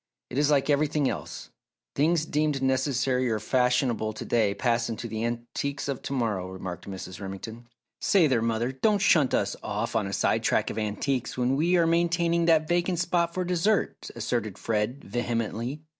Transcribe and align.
"It 0.31 0.39
is 0.39 0.49
like 0.49 0.67
everything 0.67 1.07
else 1.11 1.51
things 1.93 2.25
deemed 2.25 2.63
necessary 2.63 3.29
or 3.29 3.37
fashionable 3.39 4.13
to 4.13 4.25
day 4.25 4.55
pass 4.55 4.89
into 4.89 5.07
the 5.07 5.23
antiques 5.23 5.87
of 5.87 6.01
to 6.01 6.11
morrow," 6.13 6.49
remarked 6.49 6.89
Mrs. 6.89 7.21
Remington. 7.21 7.67
"Say 7.99 8.25
there, 8.25 8.41
mother! 8.41 8.71
don't 8.71 8.97
shunt 8.97 9.35
us 9.35 9.55
off 9.61 9.95
on 9.95 10.07
a 10.07 10.11
sidetrack 10.13 10.71
of 10.71 10.79
antiques 10.79 11.37
when 11.37 11.55
we 11.55 11.77
are 11.77 11.85
maintaining 11.85 12.45
that 12.45 12.67
vacant 12.67 12.97
spot 12.97 13.35
for 13.35 13.43
dessert," 13.43 14.09
asserted 14.15 14.57
Fred, 14.57 15.03
vehemently. 15.03 15.81